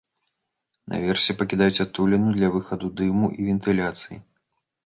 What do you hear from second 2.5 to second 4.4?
выхаду дыму і вентыляцыі.